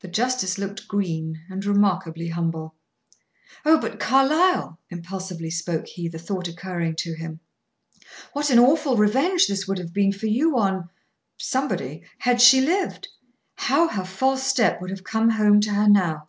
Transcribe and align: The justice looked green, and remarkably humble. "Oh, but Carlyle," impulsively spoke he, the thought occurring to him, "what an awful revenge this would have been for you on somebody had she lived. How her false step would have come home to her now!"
The 0.00 0.08
justice 0.08 0.58
looked 0.58 0.86
green, 0.88 1.40
and 1.48 1.64
remarkably 1.64 2.28
humble. 2.28 2.74
"Oh, 3.64 3.80
but 3.80 3.98
Carlyle," 3.98 4.78
impulsively 4.90 5.48
spoke 5.48 5.86
he, 5.86 6.06
the 6.06 6.18
thought 6.18 6.48
occurring 6.48 6.96
to 6.96 7.14
him, 7.14 7.40
"what 8.34 8.50
an 8.50 8.58
awful 8.58 8.98
revenge 8.98 9.46
this 9.46 9.66
would 9.66 9.78
have 9.78 9.94
been 9.94 10.12
for 10.12 10.26
you 10.26 10.58
on 10.58 10.90
somebody 11.38 12.02
had 12.18 12.42
she 12.42 12.60
lived. 12.60 13.08
How 13.54 13.88
her 13.88 14.04
false 14.04 14.42
step 14.42 14.82
would 14.82 14.90
have 14.90 15.02
come 15.02 15.30
home 15.30 15.60
to 15.62 15.70
her 15.70 15.88
now!" 15.88 16.28